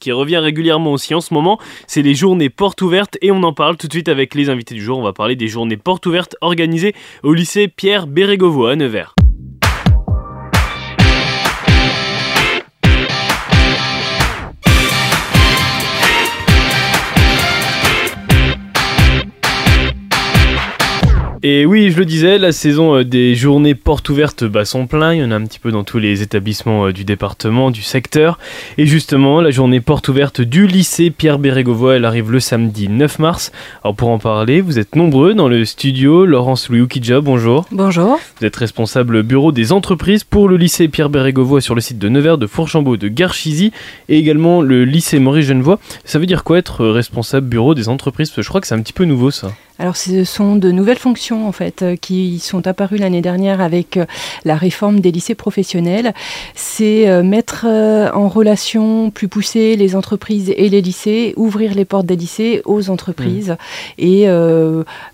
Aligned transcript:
qui 0.00 0.10
revient 0.10 0.38
régulièrement 0.38 0.92
aussi 0.92 1.14
en 1.14 1.20
ce 1.20 1.32
moment, 1.32 1.58
c'est 1.86 2.02
les 2.02 2.14
journées 2.14 2.50
portes 2.50 2.82
ouvertes 2.82 3.18
et 3.22 3.30
on 3.30 3.42
en 3.42 3.52
parle 3.52 3.76
tout 3.76 3.86
de 3.86 3.92
suite 3.92 4.08
avec 4.08 4.34
les 4.34 4.50
invités 4.50 4.74
du 4.74 4.82
jour. 4.82 4.98
On 4.98 5.02
va 5.02 5.12
parler 5.12 5.36
des 5.36 5.48
journées 5.48 5.76
portes 5.76 6.06
ouvertes 6.06 6.36
organisées 6.40 6.94
au 7.22 7.32
lycée 7.32 7.68
Pierre 7.68 8.06
Bérégovo 8.06 8.66
à 8.66 8.74
Nevers. 8.74 9.14
Et 21.42 21.64
oui, 21.64 21.90
je 21.90 21.96
le 21.96 22.04
disais, 22.04 22.36
la 22.36 22.52
saison 22.52 22.96
euh, 22.96 23.02
des 23.02 23.34
journées 23.34 23.74
portes 23.74 24.10
ouvertes 24.10 24.44
bat 24.44 24.66
son 24.66 24.86
plein. 24.86 25.14
Il 25.14 25.20
y 25.20 25.24
en 25.24 25.30
a 25.30 25.36
un 25.36 25.46
petit 25.46 25.58
peu 25.58 25.72
dans 25.72 25.84
tous 25.84 25.98
les 25.98 26.20
établissements 26.20 26.88
euh, 26.88 26.92
du 26.92 27.04
département, 27.04 27.70
du 27.70 27.80
secteur. 27.80 28.38
Et 28.76 28.84
justement, 28.84 29.40
la 29.40 29.50
journée 29.50 29.80
porte 29.80 30.08
ouverte 30.08 30.42
du 30.42 30.66
lycée 30.66 31.08
Pierre 31.08 31.38
Bérégovoy, 31.38 31.96
elle 31.96 32.04
arrive 32.04 32.30
le 32.30 32.40
samedi 32.40 32.90
9 32.90 33.20
mars. 33.20 33.52
Alors 33.82 33.96
pour 33.96 34.10
en 34.10 34.18
parler, 34.18 34.60
vous 34.60 34.78
êtes 34.78 34.96
nombreux 34.96 35.32
dans 35.32 35.48
le 35.48 35.64
studio. 35.64 36.26
Laurence 36.26 36.68
Louis 36.68 36.82
Oukidja, 36.82 37.22
bonjour. 37.22 37.64
Bonjour. 37.72 38.20
Vous 38.38 38.46
êtes 38.46 38.56
responsable 38.56 39.22
bureau 39.22 39.50
des 39.50 39.72
entreprises 39.72 40.24
pour 40.24 40.46
le 40.46 40.58
lycée 40.58 40.88
Pierre 40.88 41.08
Bérégovoy 41.08 41.62
sur 41.62 41.74
le 41.74 41.80
site 41.80 41.98
de 41.98 42.10
Nevers, 42.10 42.36
de 42.36 42.46
Fourchambault, 42.46 42.98
de 42.98 43.08
Garchizy 43.08 43.72
et 44.10 44.18
également 44.18 44.60
le 44.60 44.84
lycée 44.84 45.18
Maurice 45.18 45.46
Genevoix. 45.46 45.78
Ça 46.04 46.18
veut 46.18 46.26
dire 46.26 46.44
quoi 46.44 46.58
être 46.58 46.84
responsable 46.84 47.48
bureau 47.48 47.74
des 47.74 47.88
entreprises? 47.88 48.28
Parce 48.28 48.36
que 48.36 48.42
je 48.42 48.48
crois 48.50 48.60
que 48.60 48.66
c'est 48.66 48.74
un 48.74 48.82
petit 48.82 48.92
peu 48.92 49.06
nouveau 49.06 49.30
ça. 49.30 49.52
Alors 49.80 49.96
ce 49.96 50.24
sont 50.24 50.56
de 50.56 50.70
nouvelles 50.70 50.98
fonctions 50.98 51.48
en 51.48 51.52
fait 51.52 51.80
euh, 51.80 51.96
qui 51.96 52.38
sont 52.38 52.66
apparues 52.66 52.98
l'année 52.98 53.22
dernière 53.22 53.62
avec 53.62 53.96
euh, 53.96 54.04
la 54.44 54.54
réforme 54.54 55.00
des 55.00 55.10
lycées 55.10 55.34
professionnels. 55.34 56.12
C'est 56.54 57.08
euh, 57.08 57.22
mettre 57.22 57.64
en 57.64 58.28
relation 58.28 59.10
plus 59.10 59.28
poussée 59.28 59.76
les 59.76 59.96
entreprises 59.96 60.52
et 60.54 60.68
les 60.68 60.82
lycées, 60.82 61.32
ouvrir 61.36 61.72
les 61.74 61.86
portes 61.86 62.04
des 62.04 62.16
lycées 62.16 62.60
aux 62.66 62.90
entreprises 62.90 63.50
mmh. 63.50 63.54
et 63.98 64.28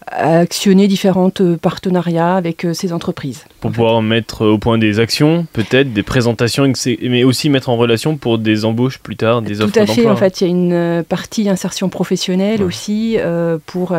actionner 0.06 0.88
différentes 0.88 1.42
partenariats 1.56 2.34
avec 2.34 2.66
ces 2.72 2.92
entreprises. 2.92 3.44
Pour 3.60 3.70
pouvoir 3.70 4.02
mettre 4.02 4.46
au 4.46 4.58
point 4.58 4.78
des 4.78 4.98
actions, 4.98 5.46
peut-être 5.52 5.92
des 5.92 6.02
présentations, 6.02 6.70
mais 7.02 7.24
aussi 7.24 7.50
mettre 7.50 7.68
en 7.68 7.76
relation 7.76 8.16
pour 8.16 8.38
des 8.38 8.64
embauches 8.64 8.98
plus 8.98 9.16
tard, 9.16 9.42
des 9.42 9.60
offres 9.60 9.72
d'emploi. 9.72 9.84
Tout 9.84 9.92
à 9.92 9.94
fait. 9.94 10.08
En 10.08 10.16
fait, 10.16 10.40
il 10.40 10.44
y 10.44 10.46
a 10.46 10.50
une 10.50 11.04
partie 11.04 11.48
insertion 11.48 11.88
professionnelle 11.88 12.62
aussi 12.62 13.18
pour 13.66 13.94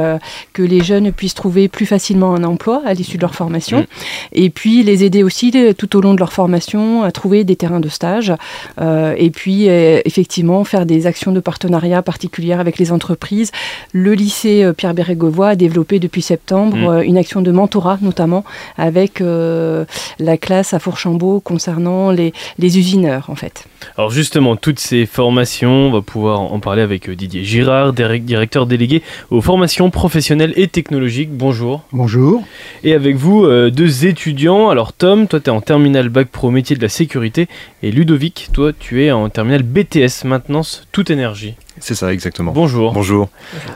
que 0.57 0.63
les 0.63 0.83
jeunes 0.83 1.11
puissent 1.11 1.35
trouver 1.35 1.67
plus 1.67 1.85
facilement 1.85 2.33
un 2.33 2.43
emploi 2.43 2.81
à 2.83 2.95
l'issue 2.95 3.17
de 3.17 3.21
leur 3.21 3.35
formation. 3.35 3.85
Et 4.33 4.49
puis 4.49 4.81
les 4.81 5.03
aider 5.03 5.21
aussi 5.21 5.53
tout 5.77 5.95
au 5.95 6.01
long 6.01 6.15
de 6.15 6.19
leur 6.19 6.33
formation 6.33 7.03
à 7.03 7.11
trouver 7.11 7.43
des 7.43 7.55
terrains 7.55 7.79
de 7.79 7.89
stage. 7.89 8.33
Euh, 8.81 9.13
et 9.17 9.29
puis 9.29 9.69
euh, 9.69 10.01
effectivement 10.05 10.63
faire 10.63 10.87
des 10.87 11.05
actions 11.05 11.31
de 11.31 11.39
partenariat 11.39 12.01
particulières 12.01 12.59
avec 12.59 12.79
les 12.79 12.91
entreprises. 12.91 13.51
Le 13.93 14.13
lycée 14.13 14.63
euh, 14.63 14.73
Pierre 14.73 14.95
Bérégovoy 14.95 15.49
a 15.49 15.55
développé 15.55 15.99
depuis 15.99 16.23
septembre 16.23 16.75
mm. 16.75 17.03
une 17.03 17.19
action 17.19 17.43
de 17.43 17.51
mentorat 17.51 17.99
notamment 18.01 18.43
avec 18.79 19.19
la 19.19 20.37
classe 20.37 20.73
à 20.73 20.79
Fourchambault 20.79 21.39
concernant 21.39 22.09
les, 22.09 22.33
les 22.57 22.79
usineurs 22.79 23.29
en 23.29 23.35
fait. 23.35 23.65
Alors 23.95 24.09
justement, 24.09 24.55
toutes 24.55 24.79
ces 24.79 25.05
formations, 25.05 25.87
on 25.89 25.91
va 25.91 26.01
pouvoir 26.01 26.39
en 26.39 26.59
parler 26.59 26.81
avec 26.81 27.09
Didier 27.11 27.43
Girard, 27.43 27.93
directeur 27.93 28.65
délégué 28.65 29.03
aux 29.29 29.41
formations 29.41 29.91
professionnelles 29.91 30.46
et 30.55 30.67
technologique. 30.67 31.29
Bonjour. 31.31 31.83
Bonjour. 31.91 32.43
Et 32.83 32.93
avec 32.93 33.15
vous, 33.15 33.45
euh, 33.45 33.69
deux 33.69 34.05
étudiants. 34.05 34.69
Alors 34.69 34.93
Tom, 34.93 35.27
toi 35.27 35.39
tu 35.39 35.47
es 35.47 35.53
en 35.53 35.61
terminal 35.61 36.09
bac 36.09 36.27
pro 36.27 36.51
métier 36.51 36.75
de 36.75 36.81
la 36.81 36.89
sécurité 36.89 37.47
et 37.83 37.91
Ludovic, 37.91 38.49
toi 38.53 38.71
tu 38.77 39.03
es 39.03 39.11
en 39.11 39.29
terminal 39.29 39.63
BTS 39.63 40.25
maintenance 40.25 40.87
toute 40.91 41.09
énergie. 41.09 41.55
C'est 41.79 41.95
ça, 41.95 42.13
exactement. 42.13 42.51
Bonjour. 42.51 42.93
Bonjour. 42.93 43.29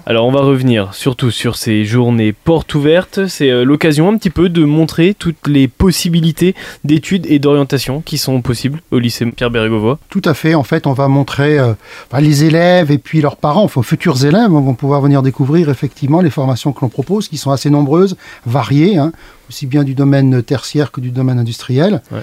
Alors, 0.06 0.26
on 0.26 0.32
va 0.32 0.42
revenir 0.42 0.94
surtout 0.94 1.32
sur 1.32 1.56
ces 1.56 1.86
journées 1.86 2.34
portes 2.34 2.74
ouvertes. 2.74 3.28
C'est 3.28 3.50
euh, 3.50 3.64
l'occasion 3.64 4.10
un 4.10 4.18
petit 4.18 4.30
peu 4.30 4.50
de 4.50 4.64
montrer 4.64 5.14
toutes 5.14 5.48
les 5.48 5.68
possibilités 5.68 6.56
d'études 6.84 7.26
et 7.28 7.40
d'orientation 7.40 8.02
qui 8.02 8.18
sont 8.18 8.42
possibles 8.42 8.82
au 8.92 9.00
lycée 9.00 9.26
Pierre 9.26 9.52
Bérégovoy. 9.52 9.98
Tout 10.10 10.22
à 10.26 10.34
fait. 10.34 10.56
En 10.56 10.64
fait, 10.64 10.88
on 10.88 10.94
va 10.94 11.08
montrer 11.08 11.60
euh, 11.60 11.74
bah, 12.12 12.22
les 12.22 12.44
élèves 12.44 12.92
et 12.92 12.98
puis 12.98 13.22
leurs 13.22 13.38
parents, 13.38 13.64
enfin, 13.64 13.84
futurs 13.84 14.26
élèves, 14.26 14.50
vont 14.50 14.74
pouvoir 14.74 15.02
venir 15.02 15.22
découvrir 15.22 15.70
effectivement 15.70 16.22
les 16.22 16.30
formations 16.30 16.74
que 16.74 16.82
l'on 16.82 16.90
propose, 16.90 17.28
qui 17.28 17.38
sont 17.38 17.52
assez 17.52 17.70
nombreuses, 17.70 18.18
variées, 18.46 18.98
hein, 18.98 19.12
aussi 19.52 19.68
bien 19.68 19.84
du 19.84 19.96
domaine 19.96 20.42
tertiaire 20.42 20.92
que 20.92 21.02
du 21.02 21.12
domaine 21.12 21.38
industriel. 21.38 22.02
Ouais. 22.10 22.22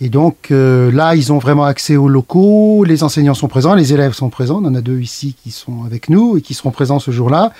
Et 0.00 0.08
donc 0.08 0.50
euh, 0.50 0.92
là, 0.92 1.16
ils 1.16 1.32
ont 1.32 1.38
vraiment 1.38 1.64
accès 1.64 1.96
aux 1.96 2.08
locaux, 2.08 2.84
les 2.84 3.02
enseignants 3.02 3.34
sont 3.34 3.48
présents, 3.48 3.74
les 3.74 3.92
élèves 3.92 4.12
sont 4.12 4.28
présents, 4.28 4.60
on 4.62 4.66
en 4.66 4.74
a 4.76 4.80
deux 4.80 5.00
ici 5.00 5.34
qui 5.42 5.50
sont 5.50 5.84
avec 5.84 6.08
nous 6.08 6.36
et 6.36 6.40
qui 6.40 6.54
seront 6.54 6.70
présents 6.70 7.00
ce 7.00 7.10
jour-là. 7.10 7.52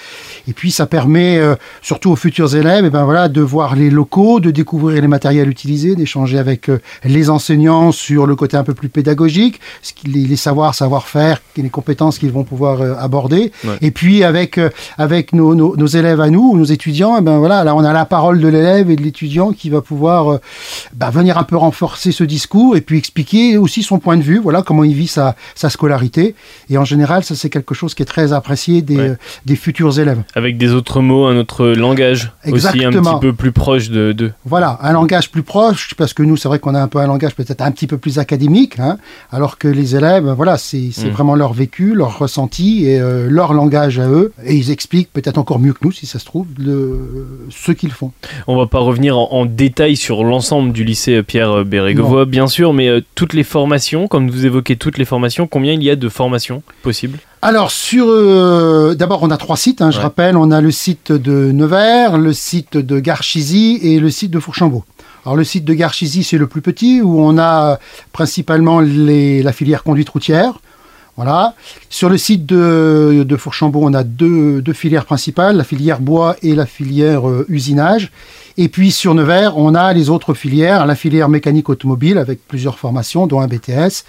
Et 0.47 0.53
puis 0.53 0.71
ça 0.71 0.87
permet 0.87 1.39
euh, 1.39 1.57
surtout 1.83 2.11
aux 2.11 2.17
futurs 2.17 2.55
élèves 2.55 2.85
et 2.85 2.89
eh 2.89 2.91
ben 2.91 3.05
voilà, 3.05 3.29
de 3.29 3.41
voir 3.41 3.75
les 3.75 3.91
locaux, 3.91 4.39
de 4.39 4.53
découvrir 4.53 5.03
les 5.03 5.09
matériels 5.09 5.49
utilisés, 5.49 5.97
d'échanger 5.97 6.39
avec 6.39 6.71
euh, 6.71 6.81
les 7.03 7.29
enseignants 7.29 7.91
sur 7.91 8.27
le 8.27 8.37
côté 8.37 8.57
un 8.57 8.65
peu 8.65 8.75
plus 8.75 8.89
pédagogique, 8.89 9.59
ce 9.83 9.93
les, 10.07 10.25
les 10.25 10.37
savoirs, 10.37 10.77
savoir-faire, 10.77 11.43
les 11.57 11.71
compétences 11.71 12.19
qu'ils 12.19 12.31
vont 12.31 12.45
pouvoir 12.45 12.81
aborder. 13.03 13.51
Et 13.81 13.91
puis 13.91 14.23
avec, 14.23 14.61
avec 14.97 15.33
nos, 15.33 15.55
nos, 15.57 15.77
nos, 15.77 15.87
élèves 15.87 16.21
à 16.21 16.31
nous, 16.31 16.57
nos 16.57 16.65
étudiants, 16.65 17.17
et 17.17 17.19
eh 17.21 17.23
ben 17.23 17.39
voilà, 17.39 17.65
là 17.65 17.75
on 17.75 17.83
a 17.83 17.93
la 17.93 18.05
parole 18.05 18.41
de 18.41 18.47
l'élève 18.47 18.91
et 18.91 18.97
de 18.97 19.03
l'étudiant 19.09 19.53
qui 19.53 19.69
va 19.71 19.81
pouvoir 19.81 20.39
ben, 20.95 21.11
venir 21.11 21.39
un 21.39 21.45
peu 21.45 21.57
renforcer 21.57 22.13
ce 22.13 22.25
discours 22.25 22.77
et 22.77 22.83
puis 22.87 22.99
expliquer 22.99 23.57
aussi 23.57 23.83
son 23.83 23.99
point 23.99 24.17
de 24.17 24.23
vue, 24.23 24.39
voilà 24.39 24.63
comment 24.63 24.85
il 24.85 24.95
vit 24.95 25.07
sa, 25.19 25.35
sa 25.55 25.71
scolarité. 25.71 26.35
Et 26.71 26.77
en 26.79 26.85
général, 26.85 27.25
ça 27.25 27.35
c'est 27.35 27.51
quelque 27.57 27.75
chose 27.75 27.95
qui 27.95 28.03
est 28.03 28.11
très 28.17 28.33
apprécié 28.33 28.83
des, 28.83 29.15
des 29.47 29.57
futurs 29.57 29.99
élèves. 29.99 30.23
Avec 30.35 30.59
des 30.59 30.73
autres 30.73 31.01
mots, 31.01 31.25
un 31.27 31.37
autre 31.37 31.67
langage 31.87 32.33
aussi 32.47 32.85
un 32.85 32.91
petit 32.91 33.21
peu 33.21 33.33
plus 33.33 33.53
proche 33.53 33.89
de, 33.89 34.13
de... 34.13 34.31
Voilà, 34.45 34.79
un 34.83 34.93
langage 34.93 35.31
plus 35.31 35.43
proche, 35.43 35.95
parce 35.97 36.13
que 36.13 36.23
nous 36.23 36.37
c'est 36.37 36.49
vrai 36.49 36.59
qu'on 36.59 36.75
a 36.75 36.83
un 36.83 36.89
peu 36.89 36.99
un 36.99 37.07
langage 37.07 37.35
peut-être 37.35 37.63
un 37.63 37.71
petit 37.71 37.87
peu 37.87 37.99
plus 37.99 38.19
académique, 38.19 38.79
hein, 38.79 38.99
alors 39.33 39.59
que 39.59 39.69
les 39.69 39.97
élèves, 39.97 40.29
voilà, 40.37 40.59
c'est 40.59 40.91
mm. 40.97 41.09
vraiment 41.17 41.35
leur 41.35 41.53
vécu, 41.53 41.95
leur 41.95 42.19
ressenti 42.19 42.85
et 42.87 43.01
euh, 43.01 43.29
leur 43.31 43.53
langage 43.55 43.99
à 43.99 44.09
eux. 44.09 44.33
Et 44.45 44.55
ils 44.55 44.71
expliquent 44.71 45.13
peut-être 45.13 45.39
encore 45.39 45.59
mieux 45.59 45.73
que 45.73 45.83
nous, 45.83 45.93
si 45.93 46.07
ça 46.07 46.19
se 46.19 46.25
trouve, 46.25 46.47
le, 46.59 47.47
ce 47.51 47.73
qu'ils 47.73 47.93
font. 47.93 48.13
On 48.47 48.57
va 48.57 48.67
pas 48.67 48.79
revenir 48.79 48.98
en, 49.11 49.29
en 49.31 49.47
détail 49.47 49.97
sur 49.97 50.25
l'ensemble 50.25 50.73
du 50.73 50.85
lycée 50.85 51.23
Pierre 51.23 51.65
Bérégovoy 51.65 52.27
bien 52.27 52.47
sûr, 52.49 52.73
mais 52.73 52.89
euh, 52.89 53.01
toutes 53.15 53.33
les 53.33 53.45
formations, 53.45 54.09
comme 54.09 54.31
vous 54.31 54.45
évoquez 54.45 54.77
toutes 54.77 54.99
les 54.99 55.05
formations, 55.05 55.47
combien 55.47 55.73
il 55.73 55.83
y 55.83 55.91
a 55.91 55.97
de 55.97 56.09
formations 56.09 56.63
possibles? 56.83 57.19
Alors 57.41 57.71
sur 57.71 58.07
euh, 58.09 58.95
d'abord 58.95 59.23
on 59.23 59.31
a 59.31 59.37
trois 59.37 59.57
sites, 59.57 59.81
hein, 59.81 59.91
je 59.91 60.01
rappelle, 60.01 60.37
on 60.37 60.51
a 60.51 60.61
le 60.61 60.73
site 60.73 61.13
de 61.13 61.53
Nevers, 61.53 62.19
le 62.19 62.33
site 62.33 62.77
de 62.77 62.99
Garchizy 62.99 63.79
et 63.83 64.01
le 64.01 64.11
site 64.11 64.33
de 64.33 64.41
Fourchambault. 64.41 64.85
Alors 65.25 65.37
le 65.37 65.45
site 65.45 65.65
de 65.65 65.75
Garchizy 65.75 66.25
c'est 66.25 66.39
le 66.39 66.49
plus 66.49 66.63
petit 66.63 67.01
où 67.01 67.21
on 67.21 67.39
a 67.39 67.79
principalement 68.13 68.81
les, 68.81 69.43
la 69.43 69.53
filière 69.53 69.85
conduite 69.85 70.09
routière. 70.09 70.59
Voilà. 71.17 71.55
Sur 71.91 72.09
le 72.09 72.17
site 72.17 72.47
de, 72.47 73.25
de 73.27 73.37
Fourchambault, 73.37 73.81
on 73.83 73.93
a 73.93 74.05
deux, 74.05 74.63
deux, 74.63 74.73
filières 74.73 75.05
principales, 75.05 75.57
la 75.57 75.65
filière 75.65 75.99
bois 76.01 76.37
et 76.43 76.55
la 76.55 76.65
filière 76.65 77.29
euh, 77.29 77.45
usinage. 77.49 78.13
Et 78.61 78.69
puis 78.69 78.91
sur 78.91 79.15
Nevers, 79.15 79.57
on 79.57 79.77
a 79.77 79.93
les 79.93 80.11
autres 80.11 80.35
filières, 80.35 80.85
la 80.85 80.97
filière 80.97 81.29
mécanique 81.29 81.69
automobile 81.69 82.19
avec 82.19 82.41
plusieurs 82.49 82.77
formations, 82.77 83.29
dont 83.29 83.41
un 83.41 83.47
BTS, 83.47 84.03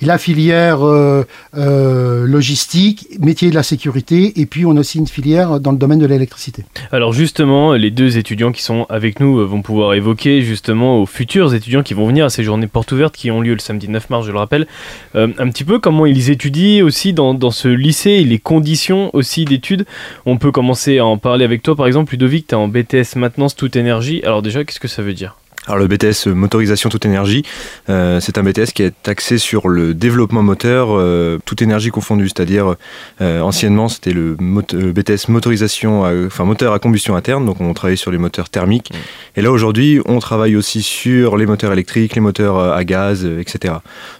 et 0.00 0.06
la 0.06 0.16
filière 0.16 0.82
euh, 0.86 1.26
euh, 1.54 2.26
logistique, 2.26 3.08
métier 3.20 3.50
de 3.50 3.54
la 3.54 3.62
sécurité, 3.62 4.40
et 4.40 4.46
puis 4.46 4.64
on 4.64 4.74
a 4.78 4.80
aussi 4.80 4.96
une 4.96 5.06
filière 5.06 5.60
dans 5.60 5.70
le 5.70 5.76
domaine 5.76 5.98
de 5.98 6.06
l'électricité. 6.06 6.64
Alors 6.92 7.12
justement, 7.12 7.74
les 7.74 7.90
deux 7.90 8.16
étudiants 8.16 8.52
qui 8.52 8.62
sont 8.62 8.86
avec 8.88 9.20
nous 9.20 9.38
euh, 9.38 9.44
vont 9.44 9.60
pouvoir 9.60 9.92
évoquer 9.92 10.40
justement 10.40 11.02
aux 11.02 11.06
futurs 11.06 11.52
étudiants 11.52 11.82
qui 11.82 11.92
vont 11.92 12.06
venir 12.06 12.24
à 12.24 12.30
ces 12.30 12.42
journées 12.42 12.68
portes 12.68 12.92
ouvertes 12.92 13.14
qui 13.14 13.30
ont 13.30 13.42
lieu 13.42 13.52
le 13.52 13.58
samedi 13.58 13.86
9 13.86 14.08
mars, 14.08 14.24
je 14.24 14.32
le 14.32 14.38
rappelle, 14.38 14.66
un 15.14 15.28
petit 15.50 15.64
peu 15.64 15.78
comment 15.78 16.06
ils 16.06 16.30
étudient 16.30 16.82
aussi 16.86 17.12
dans, 17.12 17.50
ce 17.50 17.68
lycée, 17.68 18.24
les 18.24 18.38
conditions 18.38 19.10
aussi 19.12 19.44
d'études. 19.44 19.84
On 20.24 20.38
peut 20.38 20.52
commencer 20.52 20.98
à 20.98 21.04
en 21.04 21.18
parler 21.18 21.44
avec 21.44 21.62
toi 21.62 21.76
par 21.76 21.86
exemple, 21.86 22.12
Ludovic, 22.12 22.46
tu 22.46 22.54
es 22.54 22.56
en 22.56 22.66
BTS 22.66 23.16
maintenance 23.16 23.54
toute 23.54 23.76
énergie 23.76 23.89
alors 24.22 24.42
déjà, 24.42 24.64
qu'est-ce 24.64 24.80
que 24.80 24.88
ça 24.88 25.02
veut 25.02 25.14
dire? 25.14 25.36
Alors 25.70 25.78
le 25.78 25.86
BTS 25.86 26.26
euh, 26.26 26.34
motorisation 26.34 26.88
toute 26.88 27.06
énergie, 27.06 27.44
euh, 27.88 28.18
c'est 28.20 28.38
un 28.38 28.42
BTS 28.42 28.72
qui 28.74 28.82
est 28.82 29.08
axé 29.08 29.38
sur 29.38 29.68
le 29.68 29.94
développement 29.94 30.42
moteur 30.42 30.88
euh, 30.90 31.38
toute 31.44 31.62
énergie 31.62 31.90
confondue, 31.90 32.28
c'est-à-dire 32.28 32.74
anciennement 33.20 33.88
c'était 33.88 34.12
le, 34.12 34.34
BTS 34.34 35.28
motorisation, 35.28 36.02
enfin 36.26 36.44
moteur 36.44 36.72
à 36.72 36.78
combustion 36.78 37.16
interne, 37.16 37.44
donc 37.46 37.60
on 37.60 37.72
travaillait 37.74 37.96
sur 37.96 38.10
les 38.10 38.18
moteurs 38.18 38.48
thermiques. 38.48 38.90
Mmh. 38.92 39.38
Et 39.38 39.42
là 39.42 39.52
aujourd'hui 39.52 40.00
on 40.06 40.18
travaille 40.18 40.56
aussi 40.56 40.82
sur 40.82 41.36
les 41.36 41.46
moteurs 41.46 41.72
électriques, 41.72 42.14
les 42.14 42.20
moteurs 42.20 42.58
à 42.58 42.84
gaz, 42.84 43.24
etc. 43.24 43.74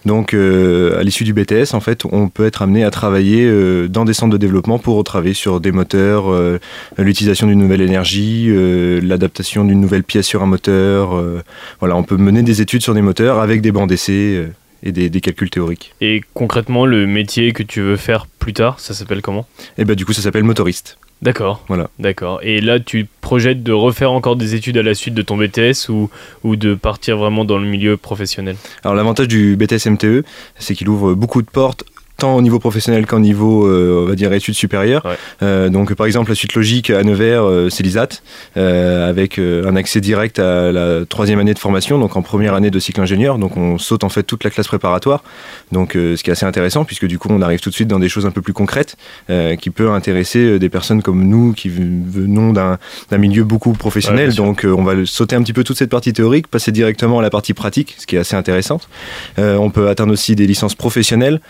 Donc 0.05 0.35
à 0.35 1.02
l'issue 1.02 1.25
du 1.25 1.32
BTS 1.32 1.75
en 1.75 1.81
fait 1.81 2.05
on 2.05 2.29
peut 2.29 2.47
être 2.47 2.62
amené 2.62 2.85
à 2.85 2.91
travailler 2.91 3.50
dans 3.88 4.05
des 4.05 4.14
centres 4.14 4.32
de 4.32 4.38
développement 4.38 4.79
pour 4.79 5.02
travailler 5.05 5.35
sur 5.35 5.61
des 5.61 5.73
moteurs, 5.73 6.26
l'utilisation 6.99 7.47
d'une 7.47 7.58
nouvelle 7.58 7.82
énergie, 7.82 8.50
l'adaptation 9.02 9.64
d'une 9.64 9.81
nouvelle 9.81 10.05
pièce 10.05 10.26
sur 10.26 10.43
un 10.43 10.47
moteur 10.47 11.17
euh, 11.39 11.39
voilà, 11.78 11.96
on 11.96 12.02
peut 12.02 12.16
mener 12.16 12.42
des 12.42 12.60
études 12.60 12.82
sur 12.82 12.94
des 12.94 13.02
moteurs 13.02 13.38
avec 13.38 13.60
des 13.60 13.72
bancs 13.72 13.88
d'essai. 13.88 14.37
Euh, 14.37 14.52
et 14.82 14.92
des, 14.92 15.10
des, 15.10 15.20
calculs 15.20 15.50
théoriques. 15.50 15.94
Et 16.00 16.22
concrètement, 16.32 16.87
le 16.87 17.06
métier 17.06 17.52
que 17.52 17.62
tu 17.62 17.82
veux 17.82 17.98
faire 17.98 18.26
plus 18.26 18.54
tard, 18.54 18.81
ça 18.81 18.94
s'appelle 18.94 19.20
comment? 19.20 19.46
Eh 19.76 19.84
ben 19.84 19.94
du 19.94 20.06
coup, 20.06 20.14
ça 20.14 20.22
s'appelle 20.22 20.42
motoriste. 20.42 20.96
D'accord. 21.22 21.62
Voilà. 21.69 21.90
D'accord. 21.98 22.40
Et 22.42 22.60
là, 22.60 22.81
tu 22.81 23.06
projettes 23.20 23.62
de 23.62 23.72
refaire 23.72 24.10
encore 24.10 24.37
des 24.37 24.54
études 24.54 24.78
à 24.78 24.82
la 24.82 24.94
suite 24.94 25.14
de 25.14 25.22
ton 25.22 25.37
BTS 25.37 25.90
ou, 25.90 26.08
ou 26.44 26.56
de 26.56 26.75
partir 26.75 27.19
vraiment 27.19 27.44
dans 27.44 27.58
le 27.58 27.66
milieu 27.66 27.96
professionnel? 27.98 28.56
Alors 28.84 28.94
l'avantage 28.94 29.28
du 29.28 29.56
BTS 29.56 29.90
MTE, 29.90 30.25
c'est 30.58 30.75
qu'il 30.75 30.88
ouvre 30.88 31.14
beaucoup 31.14 31.42
de 31.42 31.50
portes 31.50 31.84
tant 32.20 32.37
au 32.37 32.43
niveau 32.43 32.58
professionnel 32.58 33.06
qu'au 33.06 33.19
niveau, 33.19 33.67
euh, 33.67 34.05
on 34.05 34.08
va 34.08 34.14
dire, 34.14 34.32
études 34.32 34.55
supérieures. 34.55 35.02
Euh, 35.43 35.69
donc, 35.69 35.94
par 35.94 36.06
exemple, 36.06 36.31
la 36.31 36.34
suite 36.34 36.55
logique 36.55 36.90
à 36.90 37.02
Nevers, 37.02 37.43
euh, 37.43 37.69
c'est 37.70 37.82
l'ISAT, 37.82 38.08
avec 38.56 39.38
un 39.38 39.75
accès 39.76 40.00
direct 40.00 40.38
à 40.38 40.70
la 40.70 41.05
troisième 41.06 41.38
année 41.40 41.55
de 41.55 41.58
formation, 41.58 41.99
donc 41.99 42.17
en 42.17 42.22
première 42.22 42.55
année 42.55 42.70
de 42.70 42.78
cycle 42.78 43.00
ingénieur. 43.00 43.38
Donc, 43.38 43.56
on 43.56 43.78
saute 43.78 44.05
en 44.05 44.08
fait 44.08 44.22
toute 44.22 44.44
la 44.44 44.50
classe 44.50 44.69
préparatoire. 44.69 45.25
Donc, 45.72 45.93
ce 45.94 46.22
qui 46.22 46.31
est 46.31 46.32
assez 46.32 46.46
intéressant, 46.46 46.84
puisque 46.84 47.06
du 47.06 47.19
coup, 47.19 47.28
on 47.31 47.43
arrive 47.43 47.61
tout 47.61 47.70
de 47.70 47.75
suite 47.75 47.88
dans 47.88 47.99
des 47.99 48.08
choses 48.08 48.26
un 48.26 48.31
peu 48.31 48.43
plus 48.43 48.52
concrètes, 48.52 48.96
qui 49.61 49.70
peut 49.70 49.90
intéresser 49.90 50.58
des 50.58 50.69
personnes 50.69 51.02
comme 51.02 51.26
nous, 51.26 51.52
qui 51.52 51.69
venons 51.69 52.52
d'un 52.52 52.78
milieu 53.19 53.44
beaucoup 53.44 53.73
professionnel. 53.73 54.34
donc, 54.34 54.66
on 54.69 54.84
va 54.84 54.94
sauter 55.06 55.37
un 55.37 55.43
petit 55.43 55.55
peu 55.55 55.64
toute 55.64 55.78
cette 55.78 55.90
partie 55.90 56.12
théorique, 56.12 56.46
passer 56.49 56.73
directement 56.73 57.19
à 57.19 57.23
la 57.23 57.31
partie 57.31 57.55
pratique, 57.55 57.96
ce 57.99 58.06
qui 58.06 58.16
est 58.16 58.20
assez 58.20 58.37
intéressant. 58.37 58.81
on 59.38 59.70
peut 59.70 59.88
atteindre 59.88 60.12
aussi 60.12 60.37
des 60.37 60.46
licences 60.46 60.75
professionnelles 60.75 61.40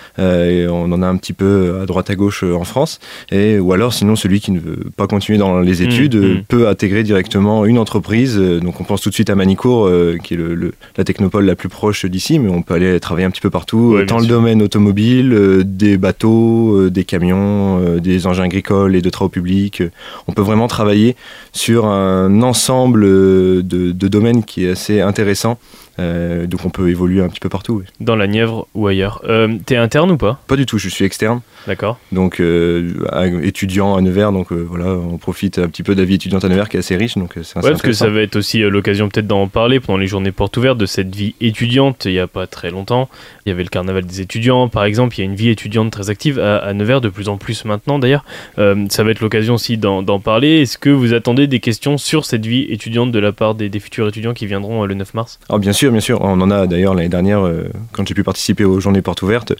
on 0.68 0.90
en 0.92 1.02
a 1.02 1.06
un 1.06 1.16
petit 1.16 1.32
peu 1.32 1.78
à 1.82 1.86
droite 1.86 2.10
à 2.10 2.14
gauche 2.14 2.44
euh, 2.44 2.54
en 2.54 2.64
France. 2.64 3.00
Et, 3.30 3.58
ou 3.58 3.72
alors, 3.72 3.92
sinon, 3.92 4.16
celui 4.16 4.40
qui 4.40 4.50
ne 4.52 4.60
veut 4.60 4.90
pas 4.96 5.06
continuer 5.06 5.38
dans 5.38 5.60
les 5.60 5.80
mmh, 5.80 5.84
études 5.84 6.14
euh, 6.16 6.34
mmh. 6.36 6.42
peut 6.48 6.68
intégrer 6.68 7.02
directement 7.02 7.64
une 7.64 7.78
entreprise. 7.78 8.36
Euh, 8.38 8.60
donc, 8.60 8.80
on 8.80 8.84
pense 8.84 9.00
tout 9.00 9.08
de 9.08 9.14
suite 9.14 9.30
à 9.30 9.34
Manicourt, 9.34 9.90
qui 10.22 10.34
est 10.34 10.36
le, 10.36 10.72
la 10.96 11.04
technopole 11.04 11.44
la 11.44 11.54
plus 11.54 11.68
proche 11.68 12.04
d'ici, 12.06 12.38
mais 12.38 12.50
on 12.50 12.62
peut 12.62 12.74
aller 12.74 12.98
travailler 13.00 13.26
un 13.26 13.30
petit 13.30 13.40
peu 13.40 13.50
partout, 13.50 13.98
dans 14.06 14.18
le 14.18 14.26
domaine 14.26 14.62
automobile, 14.62 15.62
des 15.64 15.96
bateaux, 15.96 16.88
des 16.90 17.04
camions, 17.04 17.96
des 17.98 18.26
engins 18.26 18.44
agricoles 18.44 18.96
et 18.96 19.02
de 19.02 19.10
travaux 19.10 19.28
publics. 19.28 19.82
On 20.26 20.32
peut 20.32 20.42
vraiment 20.42 20.68
travailler 20.68 21.16
sur 21.52 21.86
un 21.86 22.42
ensemble 22.42 23.02
de, 23.02 23.62
de 23.62 24.08
domaines 24.08 24.44
qui 24.44 24.66
est 24.66 24.70
assez 24.70 25.00
intéressant 25.00 25.58
euh, 26.00 26.46
donc 26.46 26.64
on 26.64 26.70
peut 26.70 26.88
évoluer 26.88 27.20
un 27.22 27.28
petit 27.28 27.40
peu 27.40 27.48
partout. 27.48 27.82
Dans 28.00 28.16
la 28.16 28.26
Nièvre 28.26 28.66
ou 28.74 28.86
ailleurs. 28.86 29.22
Euh, 29.28 29.56
T'es 29.66 29.76
interne 29.76 30.10
ou 30.10 30.16
pas? 30.16 30.40
Pas 30.46 30.56
du 30.56 30.66
tout, 30.66 30.78
je 30.78 30.88
suis 30.88 31.04
externe. 31.04 31.40
D'accord. 31.66 31.98
Donc 32.10 32.40
euh, 32.40 32.92
étudiant 33.42 33.94
à 33.96 34.00
Nevers, 34.00 34.32
donc 34.32 34.52
euh, 34.52 34.66
voilà, 34.68 34.86
on 34.92 35.18
profite 35.18 35.58
un 35.58 35.68
petit 35.68 35.82
peu 35.82 35.94
de 35.94 36.00
la 36.00 36.06
vie 36.06 36.14
étudiante 36.14 36.44
à 36.44 36.48
Nevers 36.48 36.68
qui 36.68 36.76
est 36.76 36.80
assez 36.80 36.96
riche. 36.96 37.16
Donc 37.18 37.34
c'est 37.42 37.56
ouais, 37.62 37.70
parce 37.70 37.82
que 37.82 37.92
ça 37.92 38.08
va 38.08 38.22
être 38.22 38.36
aussi 38.36 38.60
l'occasion 38.60 39.08
peut-être 39.08 39.26
d'en 39.26 39.46
parler 39.48 39.78
pendant 39.80 39.98
les 39.98 40.06
journées 40.06 40.32
portes 40.32 40.56
ouvertes 40.56 40.78
de 40.78 40.86
cette 40.86 41.14
vie 41.14 41.34
étudiante. 41.40 42.06
Il 42.06 42.12
n'y 42.12 42.18
a 42.18 42.26
pas 42.26 42.46
très 42.46 42.70
longtemps, 42.70 43.08
il 43.44 43.50
y 43.50 43.52
avait 43.52 43.62
le 43.62 43.68
carnaval 43.68 44.04
des 44.06 44.20
étudiants, 44.20 44.68
par 44.68 44.84
exemple. 44.84 45.16
Il 45.16 45.20
y 45.20 45.22
a 45.22 45.26
une 45.26 45.36
vie 45.36 45.50
étudiante 45.50 45.90
très 45.90 46.08
active 46.08 46.38
à, 46.38 46.56
à 46.58 46.72
Nevers, 46.72 47.00
de 47.00 47.08
plus 47.08 47.28
en 47.28 47.36
plus 47.36 47.64
maintenant 47.64 47.98
d'ailleurs. 47.98 48.24
ça 48.56 49.04
va 49.04 49.10
être 49.10 49.20
l'occasion 49.20 49.54
aussi 49.54 49.76
d'en 49.76 50.20
parler. 50.20 50.62
Est-ce 50.62 50.78
que 50.78 50.90
vous 50.90 51.12
attendez 51.12 51.46
des 51.46 51.60
questions 51.60 51.98
sur 51.98 52.24
cette 52.24 52.46
vie 52.46 52.66
étudiante 52.70 53.12
de 53.12 53.18
la 53.18 53.32
part 53.32 53.54
des, 53.54 53.68
des 53.68 53.80
futurs 53.80 54.08
étudiants 54.08 54.32
qui 54.34 54.46
viendront 54.46 54.84
le 54.84 54.94
9 54.94 55.14
mars? 55.14 55.38
Alors 55.48 55.58
bien 55.58 55.72
sûr 55.72 55.89
bien 55.90 56.00
sûr. 56.00 56.20
On 56.22 56.40
en 56.40 56.50
a 56.50 56.66
d'ailleurs 56.66 56.94
l'année 56.94 57.08
dernière, 57.08 57.46
euh, 57.46 57.68
quand 57.92 58.06
j'ai 58.06 58.14
pu 58.14 58.22
participer 58.22 58.64
aux 58.64 58.80
journées 58.80 59.02
portes 59.02 59.22
ouvertes, 59.22 59.54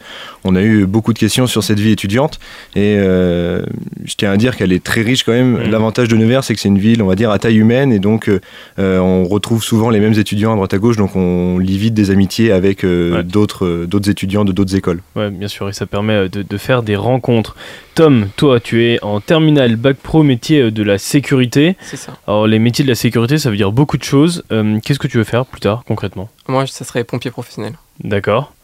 on 0.45 0.55
a 0.57 0.63
eu 0.63 0.87
beaucoup 0.87 1.13
de 1.13 1.19
questions 1.19 1.47
sur 1.47 1.63
cette 1.63 1.79
vie 1.79 1.93
étudiante. 1.93 2.39
Et 2.77 2.97
euh, 2.99 3.65
je 4.05 4.15
tiens 4.17 4.31
à 4.31 4.37
dire 4.37 4.57
qu'elle 4.57 4.73
est 4.73 4.83
très 4.83 5.03
riche 5.03 5.25
quand 5.25 5.33
même. 5.33 5.55
Mm. 5.55 5.71
L'avantage 5.71 6.09
de 6.09 6.17
Nevers, 6.17 6.45
c'est 6.45 6.55
que 6.55 6.61
c'est 6.61 6.69
une 6.69 6.79
ville, 6.79 7.03
on 7.03 7.07
va 7.07 7.15
dire, 7.15 7.31
à 7.31 7.39
taille 7.39 7.59
humaine. 7.59 7.93
Et 7.93 7.99
donc, 7.99 8.29
euh, 8.29 8.99
on 8.99 9.25
retrouve 9.25 9.63
souvent 9.63 9.91
les 9.91 10.01
mêmes 10.01 10.19
étudiants 10.19 10.53
à 10.53 10.57
droite 10.57 10.75
à 10.75 10.79
gauche. 10.79 10.97
Donc, 10.97 11.17
on 11.17 11.59
lit 11.59 11.79
vite 11.79 11.95
des 11.95 12.11
amitiés 12.11 12.53
avec 12.53 12.85
d'autres, 12.85 13.87
d'autres 13.87 14.11
étudiants 14.11 14.45
de 14.45 14.53
d'autres 14.53 14.75
écoles. 14.75 15.01
Ouais, 15.17 15.31
bien 15.31 15.49
sûr. 15.49 15.69
Et 15.69 15.73
ça 15.73 15.87
permet 15.87 16.29
de, 16.29 16.43
de 16.43 16.57
faire 16.57 16.83
des 16.83 16.97
rencontres. 16.97 17.57
Tom, 18.01 18.31
toi, 18.35 18.61
tu 18.61 18.87
es 18.87 18.99
en 19.05 19.21
terminale 19.21 19.77
bac 19.77 19.99
pro 19.99 20.23
métier 20.23 20.71
de 20.71 20.83
la 20.83 20.97
sécurité. 20.97 21.77
C'est 21.83 21.99
ça. 21.99 22.17
Alors, 22.27 22.47
les 22.47 22.59
métiers 22.59 22.83
de 22.83 22.89
la 22.89 22.95
sécurité, 22.95 23.37
ça 23.37 23.51
veut 23.51 23.59
dire 23.59 23.73
beaucoup 23.73 23.99
de 23.99 24.03
choses. 24.03 24.43
Qu'est-ce 24.49 24.99
que 24.99 25.07
tu 25.07 25.19
veux 25.19 25.25
faire 25.25 25.45
plus 25.45 25.61
tard, 25.61 25.85
concrètement? 25.87 26.31
Moi, 26.49 26.67
ça 26.67 26.87
serait 26.87 27.05
pompier 27.05 27.31
professionnel. 27.31 27.75
D'accord. 28.03 28.55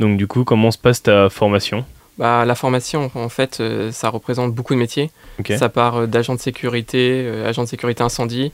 Donc 0.00 0.16
du 0.16 0.26
coup, 0.26 0.42
comment 0.42 0.72
se 0.72 0.78
passe 0.78 1.04
ta 1.04 1.30
formation? 1.30 1.84
Bah, 2.18 2.44
La 2.44 2.56
formation, 2.56 3.12
en 3.14 3.28
fait, 3.28 3.58
euh, 3.60 3.92
ça 3.92 4.08
représente 4.08 4.52
beaucoup 4.56 4.74
de 4.74 4.80
métiers. 4.80 5.12
Ça 5.56 5.68
part 5.68 5.94
euh, 5.94 6.06
d'agent 6.08 6.34
de 6.34 6.40
sécurité, 6.40 7.22
euh, 7.26 7.48
agent 7.48 7.62
de 7.62 7.68
sécurité 7.68 8.02
incendie, 8.02 8.50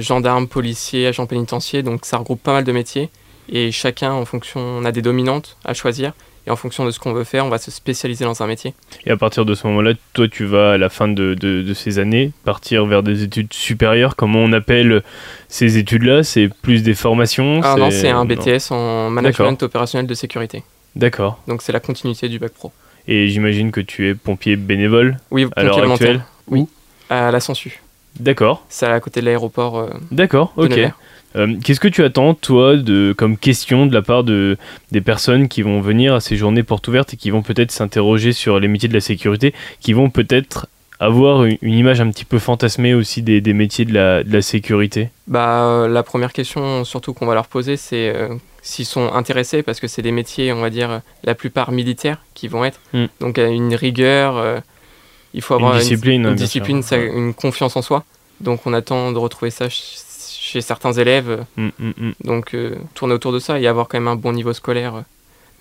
gendarme, 0.00 0.48
policier, 0.48 1.06
agent 1.06 1.24
pénitentiaire. 1.24 1.82
Donc 1.82 2.04
ça 2.04 2.18
regroupe 2.18 2.42
pas 2.42 2.52
mal 2.52 2.64
de 2.64 2.72
métiers. 2.72 3.08
Et 3.48 3.72
chacun, 3.72 4.12
en 4.12 4.26
fonction, 4.26 4.60
on 4.60 4.84
a 4.84 4.92
des 4.92 5.00
dominantes 5.00 5.56
à 5.64 5.72
choisir. 5.72 6.12
Et 6.46 6.50
en 6.50 6.56
fonction 6.56 6.84
de 6.84 6.90
ce 6.90 6.98
qu'on 6.98 7.12
veut 7.12 7.24
faire, 7.24 7.44
on 7.44 7.50
va 7.50 7.58
se 7.58 7.70
spécialiser 7.70 8.24
dans 8.24 8.42
un 8.42 8.46
métier. 8.46 8.74
Et 9.04 9.10
à 9.10 9.16
partir 9.16 9.44
de 9.44 9.54
ce 9.54 9.66
moment-là, 9.66 9.92
toi, 10.14 10.26
tu 10.28 10.46
vas 10.46 10.72
à 10.72 10.78
la 10.78 10.88
fin 10.88 11.08
de, 11.08 11.34
de, 11.34 11.74
ces 11.74 11.98
années 11.98 12.32
partir 12.44 12.86
vers 12.86 13.02
des 13.02 13.22
études 13.22 13.52
supérieures. 13.52 14.16
Comment 14.16 14.40
on 14.40 14.52
appelle 14.52 15.02
ces 15.48 15.76
études-là? 15.76 16.22
C'est 16.22 16.48
plus 16.62 16.82
des 16.82 16.94
formations? 16.94 17.60
Ah 17.62 17.76
non, 17.78 17.90
c'est 17.90 18.08
un 18.08 18.24
BTS 18.24 18.70
en 18.70 19.10
management 19.10 19.62
opérationnel 19.62 20.06
de 20.06 20.14
sécurité. 20.14 20.62
D'accord. 20.96 21.40
Donc 21.46 21.62
c'est 21.62 21.72
la 21.72 21.80
continuité 21.80 22.28
du 22.28 22.38
bac 22.38 22.52
pro. 22.52 22.72
Et 23.06 23.28
j'imagine 23.28 23.70
que 23.70 23.80
tu 23.80 24.08
es 24.08 24.14
pompier 24.14 24.56
bénévole 24.56 25.18
Oui, 25.30 25.46
à 25.56 25.60
actuelle 25.60 26.22
Oui, 26.48 26.66
à 27.08 27.30
la 27.30 27.40
Sensu. 27.40 27.80
D'accord. 28.18 28.64
C'est 28.68 28.86
à 28.86 28.98
côté 29.00 29.20
de 29.20 29.26
l'aéroport. 29.26 29.78
Euh, 29.78 29.88
D'accord, 30.10 30.52
ok. 30.56 30.78
Euh, 31.36 31.56
qu'est-ce 31.62 31.80
que 31.80 31.88
tu 31.88 32.02
attends, 32.02 32.34
toi, 32.34 32.76
de, 32.76 33.14
comme 33.16 33.36
question 33.36 33.86
de 33.86 33.94
la 33.94 34.02
part 34.02 34.24
de, 34.24 34.56
des 34.90 35.00
personnes 35.00 35.48
qui 35.48 35.62
vont 35.62 35.80
venir 35.80 36.14
à 36.14 36.20
ces 36.20 36.36
journées 36.36 36.62
portes 36.62 36.86
ouvertes 36.88 37.14
et 37.14 37.16
qui 37.16 37.30
vont 37.30 37.42
peut-être 37.42 37.70
s'interroger 37.70 38.32
sur 38.32 38.58
les 38.58 38.68
métiers 38.68 38.88
de 38.88 38.94
la 38.94 39.00
sécurité, 39.00 39.54
qui 39.80 39.92
vont 39.92 40.10
peut-être 40.10 40.66
avoir 40.98 41.44
une, 41.44 41.58
image 41.62 42.00
un 42.00 42.10
petit 42.10 42.24
peu 42.24 42.38
fantasmée 42.38 42.94
aussi 42.94 43.22
des, 43.22 43.40
des 43.40 43.54
métiers 43.54 43.84
de 43.84 43.94
la, 43.94 44.22
de 44.22 44.32
la, 44.32 44.42
sécurité? 44.42 45.10
Bah, 45.28 45.64
euh, 45.64 45.88
La 45.88 46.02
première 46.02 46.32
question, 46.32 46.84
surtout 46.84 47.14
qu'on 47.14 47.26
va 47.26 47.34
leur 47.34 47.46
poser, 47.46 47.76
c'est 47.76 48.14
euh, 48.14 48.34
s'ils 48.60 48.84
sont 48.84 49.12
intéressés, 49.12 49.62
parce 49.62 49.80
que 49.80 49.86
c'est 49.86 50.02
des 50.02 50.12
métiers, 50.12 50.52
on 50.52 50.60
va 50.60 50.68
dire, 50.68 51.00
la 51.24 51.34
plupart 51.34 51.70
militaires 51.72 52.18
qui 52.34 52.48
vont 52.48 52.64
être. 52.64 52.80
Hmm. 52.92 53.06
Donc, 53.20 53.38
une 53.38 53.74
rigueur, 53.74 54.62
il 55.32 55.42
faut 55.42 55.54
avoir 55.54 55.74
une 55.74 55.80
discipline, 55.80 56.26
une, 56.26 56.34
discipline 56.34 56.82
une 56.92 57.34
confiance 57.34 57.76
en 57.76 57.82
soi. 57.82 58.04
Donc, 58.40 58.66
on 58.66 58.74
attend 58.74 59.12
de 59.12 59.18
retrouver 59.18 59.50
ça 59.50 59.68
chez 60.50 60.60
certains 60.60 60.92
élèves. 60.92 61.44
Mm, 61.56 61.68
mm, 61.78 61.92
mm. 61.96 62.12
Donc 62.24 62.54
euh, 62.54 62.74
tourner 62.94 63.14
autour 63.14 63.32
de 63.32 63.38
ça 63.38 63.60
et 63.60 63.66
avoir 63.66 63.88
quand 63.88 63.98
même 63.98 64.08
un 64.08 64.16
bon 64.16 64.32
niveau 64.32 64.52
scolaire. 64.52 64.96
Euh, 64.96 65.00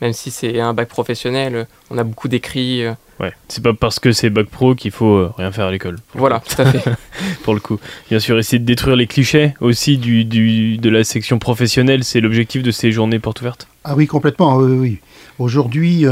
même 0.02 0.14
si 0.14 0.32
c'est 0.32 0.62
un 0.62 0.74
bac 0.74 0.88
professionnel, 0.88 1.56
euh, 1.56 1.64
on 1.92 1.98
a 1.98 2.04
beaucoup 2.04 2.30
d'écrits. 2.30 2.86
Ouais, 3.20 3.34
c'est 3.50 3.62
pas 3.62 3.74
parce 3.74 4.00
que 4.00 4.14
c'est 4.14 4.30
bac 4.30 4.48
pro 4.48 4.74
qu'il 4.74 4.92
faut 4.92 5.30
rien 5.38 5.52
faire 5.52 5.66
à 5.66 5.72
l'école. 5.72 5.98
Voilà, 6.14 6.40
tout 6.40 6.62
à 6.62 6.66
fait. 6.72 6.90
pour 7.44 7.54
le 7.54 7.60
coup. 7.60 7.80
Bien 8.10 8.20
sûr, 8.20 8.40
essayer 8.40 8.60
de 8.60 8.66
détruire 8.66 8.96
les 8.96 9.08
clichés 9.08 9.56
aussi 9.60 9.98
du, 9.98 10.24
du 10.24 10.78
de 10.78 10.90
la 10.90 11.04
section 11.04 11.38
professionnelle, 11.38 12.06
c'est 12.06 12.22
l'objectif 12.22 12.64
de 12.64 12.72
ces 12.72 12.94
journées 12.94 13.20
portes 13.20 13.42
ouvertes? 13.42 13.68
Ah 13.84 13.96
oui, 13.96 14.08
complètement, 14.08 14.56
oui. 14.56 14.78
oui. 14.78 15.00
Aujourd'hui, 15.38 16.06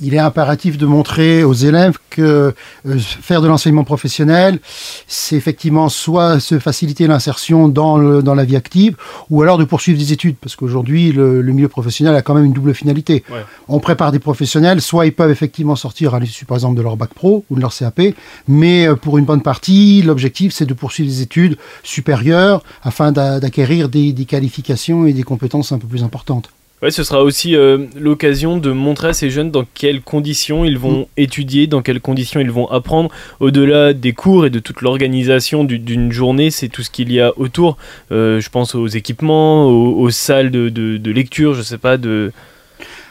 il 0.00 0.14
est 0.14 0.18
impératif 0.18 0.78
de 0.78 0.86
montrer 0.86 1.44
aux 1.44 1.52
élèves 1.52 1.98
que 2.10 2.54
euh, 2.86 2.98
faire 2.98 3.40
de 3.40 3.48
l'enseignement 3.48 3.84
professionnel, 3.84 4.58
c'est 5.06 5.36
effectivement 5.36 5.88
soit 5.88 6.40
se 6.40 6.58
faciliter 6.58 7.06
l'insertion 7.06 7.68
dans, 7.68 8.20
dans 8.22 8.34
la 8.34 8.44
vie 8.44 8.56
active, 8.56 8.96
ou 9.30 9.42
alors 9.42 9.58
de 9.58 9.64
poursuivre 9.64 9.98
des 9.98 10.12
études, 10.12 10.36
parce 10.36 10.56
qu'aujourd'hui, 10.56 11.12
le, 11.12 11.42
milieu 11.42 11.68
professionnel 11.68 12.14
a 12.14 12.22
quand 12.22 12.34
même 12.34 12.44
une 12.44 12.52
double 12.52 12.74
finalité. 12.74 13.24
On 13.68 13.80
prépare 13.80 14.12
des 14.12 14.18
professionnels, 14.18 14.80
soit 14.80 15.06
ils 15.06 15.12
peuvent 15.12 15.30
effectivement 15.30 15.76
sortir 15.76 16.14
à 16.14 16.20
l'issue, 16.20 16.44
par 16.44 16.56
exemple, 16.56 16.76
de 16.76 16.82
leur 16.82 16.96
bac 16.96 17.12
pro 17.14 17.44
ou 17.50 17.56
de 17.56 17.60
leur 17.60 17.74
CAP, 17.74 18.00
mais 18.48 18.88
euh, 18.88 18.96
pour 18.96 19.18
une 19.18 19.24
bonne 19.24 19.42
partie, 19.42 20.02
l'objectif, 20.02 20.52
c'est 20.52 20.66
de 20.66 20.74
poursuivre 20.74 21.08
des 21.08 21.22
études 21.22 21.56
supérieures 21.82 22.62
afin 22.82 23.12
d'acquérir 23.12 23.88
des 23.88 24.12
qualifications 24.26 25.06
et 25.06 25.12
des 25.12 25.22
compétences 25.22 25.72
un 25.72 25.78
peu 25.78 25.86
plus 25.86 26.02
importantes. 26.02 26.50
Ouais, 26.82 26.90
ce 26.90 27.04
sera 27.04 27.22
aussi 27.22 27.54
euh, 27.54 27.86
l'occasion 27.94 28.56
de 28.56 28.72
montrer 28.72 29.08
à 29.08 29.12
ces 29.12 29.28
jeunes 29.28 29.50
dans 29.50 29.66
quelles 29.74 30.00
conditions 30.00 30.64
ils 30.64 30.78
vont 30.78 31.00
mm. 31.00 31.06
étudier, 31.18 31.66
dans 31.66 31.82
quelles 31.82 32.00
conditions 32.00 32.40
ils 32.40 32.50
vont 32.50 32.70
apprendre. 32.70 33.10
Au-delà 33.38 33.92
des 33.92 34.14
cours 34.14 34.46
et 34.46 34.50
de 34.50 34.60
toute 34.60 34.80
l'organisation 34.80 35.64
d'une 35.64 36.10
journée, 36.10 36.50
c'est 36.50 36.68
tout 36.68 36.82
ce 36.82 36.88
qu'il 36.88 37.12
y 37.12 37.20
a 37.20 37.32
autour. 37.38 37.76
Euh, 38.12 38.40
je 38.40 38.48
pense 38.48 38.74
aux 38.74 38.86
équipements, 38.86 39.66
aux, 39.66 40.10
salles 40.10 40.50
de, 40.50 40.70
de, 40.70 41.10
lecture, 41.10 41.52
je 41.54 41.62
sais 41.62 41.78
pas, 41.78 41.98
de... 41.98 42.32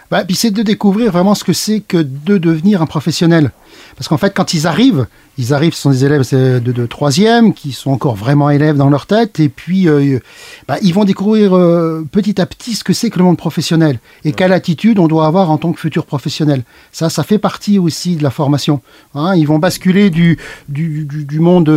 Bah, 0.10 0.26
puis 0.26 0.36
c'est 0.36 0.50
de 0.50 0.64
découvrir 0.64 1.12
vraiment 1.12 1.36
ce 1.36 1.44
que 1.44 1.54
c'est 1.54 1.82
que 1.82 1.98
de 1.98 2.40
devenir 2.40 2.82
un 2.82 2.88
professionnel. 2.88 3.52
Parce 3.96 4.08
qu'en 4.08 4.18
fait, 4.18 4.34
quand 4.34 4.56
ils 4.56 4.66
arrivent, 4.66 5.06
ils 5.40 5.54
arrivent, 5.54 5.74
ce 5.74 5.84
sont 5.84 5.92
des 5.92 6.04
élèves 6.04 6.30
de, 6.32 6.86
troisième 6.86 7.54
qui 7.54 7.72
sont 7.72 7.92
encore 7.92 8.16
vraiment 8.16 8.50
élèves 8.50 8.76
dans 8.76 8.90
leur 8.90 9.06
tête, 9.06 9.40
et 9.40 9.48
puis 9.48 9.88
bah, 10.68 10.76
ils 10.82 10.94
vont 10.94 11.06
découvrir 11.06 11.52
petit 12.12 12.42
à 12.42 12.46
petit 12.46 12.76
ce 12.76 12.84
que 12.84 12.92
c'est 12.92 13.10
que 13.10 13.18
le 13.18 13.24
monde 13.24 13.38
professionnel 13.38 14.00
et 14.26 14.34
quelle 14.34 14.52
attitude 14.52 15.00
on 15.00 15.08
doit 15.08 15.26
avoir 15.26 15.50
en 15.50 15.58
tant 15.58 15.72
que 15.72 15.80
futur 15.80 16.06
professionnel. 16.06 16.64
Ça, 16.92 17.10
ça 17.10 17.24
fait 17.24 17.38
partie 17.38 17.80
aussi 17.80 18.18
de 18.18 18.24
la 18.24 18.32
formation. 18.32 18.82
Hein. 19.16 19.34
Ils 19.36 19.48
vont 19.48 19.60
basculer 19.60 20.10
du, 20.10 20.38
du, 20.68 21.06
du 21.06 21.40
monde 21.40 21.70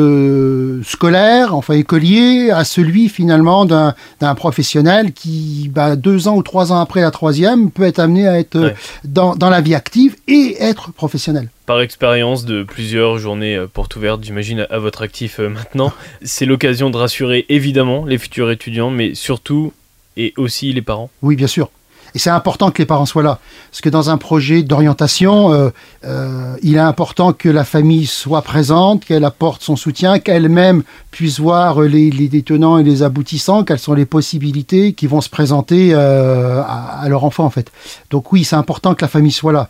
scolaire, 0.85 1.55
enfin 1.55 1.75
écolier, 1.75 2.51
à 2.51 2.65
celui 2.65 3.09
finalement 3.09 3.65
d'un 3.65 4.35
professionnel 4.35 5.13
qui, 5.13 5.71
bah, 5.73 5.95
deux 5.95 6.27
ans 6.27 6.37
ou 6.37 6.43
trois 6.43 6.73
ans 6.73 6.81
après 6.81 7.01
la 7.01 7.13
troisième, 7.13 7.71
peut 7.71 7.85
être 7.85 8.01
amené 8.01 8.27
à 8.27 8.41
être 8.41 8.75
dans, 9.05 9.37
dans 9.37 9.51
la 9.51 9.61
vie 9.61 9.77
active 9.77 10.17
et 10.27 10.57
être 10.61 10.91
professionnel 10.93 11.49
par 11.67 11.81
expérience 11.81 12.45
de 12.45 12.63
plusieurs 12.63 13.19
journées 13.19 13.57
euh, 13.57 13.67
portes 13.67 13.97
ouvertes, 13.97 14.23
j'imagine, 14.25 14.67
à 14.71 14.79
votre 14.79 15.03
actif 15.03 15.41
euh, 15.41 15.49
maintenant. 15.49 15.93
C'est 16.23 16.47
l'occasion 16.47 16.91
de 16.91 16.97
rassurer 16.97 17.47
évidemment 17.49 18.05
les 18.05 18.19
futurs 18.19 18.51
étudiants, 18.51 18.91
mais 18.91 19.15
surtout 19.15 19.73
et 20.17 20.35
aussi 20.37 20.73
les 20.73 20.83
parents. 20.83 21.11
Oui, 21.23 21.37
bien 21.37 21.47
sûr. 21.47 21.71
Et 22.15 22.19
c'est 22.19 22.31
important 22.31 22.71
que 22.71 22.79
les 22.79 22.87
parents 22.87 23.07
soient 23.07 23.23
là. 23.23 23.39
Parce 23.71 23.81
que 23.81 23.89
dans 23.89 24.11
un 24.11 24.19
projet 24.19 24.63
d'orientation, 24.63 25.53
euh, 25.53 25.71
euh, 26.05 26.57
il 26.63 26.77
est 26.77 26.81
important 26.81 27.33
que 27.33 27.49
la 27.49 27.65
famille 27.65 28.07
soit 28.07 28.43
présente, 28.43 29.05
qu'elle 29.05 29.25
apporte 29.25 29.63
son 29.63 29.77
soutien, 29.77 30.19
qu'elle-même 30.19 30.83
puisse 31.11 31.41
voir 31.41 31.81
les, 31.81 32.11
les, 32.11 32.29
détenants 32.29 32.79
et 32.79 32.85
les 32.85 33.03
aboutissants, 33.03 33.65
quelles 33.65 33.79
sont 33.79 33.95
les 33.95 34.07
possibilités 34.07 34.93
qui 34.93 35.07
vont 35.07 35.21
se 35.21 35.29
présenter 35.29 35.91
euh, 35.93 36.63
à, 36.63 37.07
leur 37.09 37.25
enfant 37.25 37.45
en 37.45 37.51
fait. 37.51 37.71
Donc 38.11 38.33
oui, 38.33 38.45
c'est 38.45 38.57
important 38.57 38.95
que 38.95 39.05
la 39.05 39.09
famille 39.09 39.33
soit 39.33 39.53
là. 39.53 39.69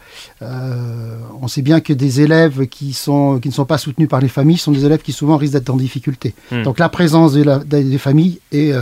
on 1.41 1.49
sait 1.49 1.63
bien 1.63 1.81
que 1.81 1.93
des 1.93 2.21
élèves 2.21 2.67
qui, 2.67 2.93
sont, 2.93 3.39
qui 3.41 3.49
ne 3.49 3.55
sont 3.55 3.65
pas 3.65 3.79
soutenus 3.79 4.09
par 4.09 4.21
les 4.21 4.29
familles 4.29 4.59
sont 4.59 4.73
des 4.73 4.85
élèves 4.85 5.03
qui 5.03 5.13
souvent 5.13 5.37
risquent 5.37 5.55
d'être 5.55 5.71
en 5.71 5.77
difficulté. 5.77 6.35
Hmm. 6.51 6.63
Donc 6.63 6.79
la 6.79 6.89
présence 6.89 7.33
de 7.33 7.43
la, 7.43 7.59
des 7.59 7.99
familles 7.99 8.41
et 8.51 8.73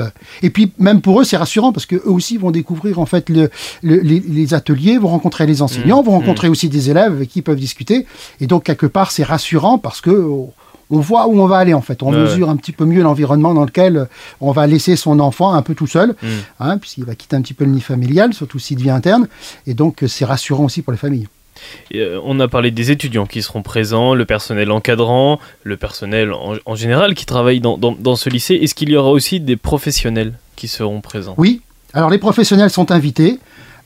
et 0.42 0.50
puis 0.50 0.72
même 0.78 1.00
pour 1.00 1.20
eux 1.20 1.24
c'est 1.24 1.36
rassurant 1.36 1.72
parce 1.72 1.86
qu'eux 1.86 2.02
aussi 2.04 2.36
vont 2.36 2.50
découvrir 2.50 2.98
en 2.98 3.06
fait 3.06 3.28
le, 3.28 3.49
les, 3.82 4.54
ateliers, 4.54 4.98
vont 4.98 5.08
rencontrer 5.08 5.46
les 5.46 5.62
enseignants, 5.62 6.02
mmh. 6.02 6.06
vont 6.06 6.12
rencontrer 6.12 6.48
mmh. 6.48 6.52
aussi 6.52 6.68
des 6.68 6.90
élèves 6.90 7.12
avec 7.12 7.28
qui 7.28 7.40
ils 7.40 7.42
peuvent 7.42 7.58
discuter. 7.58 8.06
Et 8.40 8.46
donc, 8.46 8.64
quelque 8.64 8.86
part, 8.86 9.10
c'est 9.10 9.24
rassurant 9.24 9.78
parce 9.78 10.00
que 10.00 10.28
on 10.92 10.98
voit 10.98 11.28
où 11.28 11.40
on 11.40 11.46
va 11.46 11.58
aller 11.58 11.72
en 11.72 11.82
fait. 11.82 12.02
On 12.02 12.10
mesure 12.10 12.50
un 12.50 12.56
petit 12.56 12.72
peu 12.72 12.84
mieux 12.84 13.02
l'environnement 13.02 13.54
dans 13.54 13.64
lequel 13.64 14.08
on 14.40 14.50
va 14.50 14.66
laisser 14.66 14.96
son 14.96 15.20
enfant 15.20 15.54
un 15.54 15.62
peu 15.62 15.74
tout 15.74 15.86
seul, 15.86 16.10
mmh. 16.10 16.26
hein, 16.58 16.78
puisqu'il 16.78 17.04
va 17.04 17.14
quitter 17.14 17.36
un 17.36 17.42
petit 17.42 17.54
peu 17.54 17.64
le 17.64 17.70
nid 17.70 17.80
familial, 17.80 18.34
surtout 18.34 18.58
s'il 18.58 18.78
devient 18.78 18.90
interne. 18.90 19.28
Et 19.66 19.74
donc, 19.74 20.04
c'est 20.06 20.24
rassurant 20.24 20.64
aussi 20.64 20.82
pour 20.82 20.92
les 20.92 20.98
familles. 20.98 21.28
Euh, 21.94 22.20
on 22.24 22.40
a 22.40 22.48
parlé 22.48 22.70
des 22.70 22.90
étudiants 22.90 23.26
qui 23.26 23.42
seront 23.42 23.62
présents, 23.62 24.14
le 24.14 24.24
personnel 24.24 24.70
encadrant, 24.70 25.38
le 25.62 25.76
personnel 25.76 26.32
en, 26.32 26.74
général 26.74 27.14
qui 27.14 27.26
travaille 27.26 27.60
dans, 27.60 27.76
dans 27.76 28.16
ce 28.16 28.30
lycée. 28.30 28.54
Est-ce 28.54 28.74
qu'il 28.74 28.90
y 28.90 28.96
aura 28.96 29.10
aussi 29.10 29.40
des 29.40 29.56
professionnels 29.56 30.34
qui 30.56 30.68
seront 30.68 31.00
présents? 31.00 31.34
Oui, 31.36 31.60
alors 31.92 32.10
les 32.10 32.18
professionnels 32.18 32.70
sont 32.70 32.90
invités. 32.90 33.38